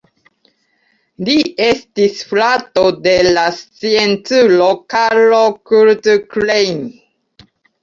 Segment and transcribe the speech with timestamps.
[1.27, 5.39] Li estis frato de la scienculo Karl
[5.71, 6.85] Kurt Klein.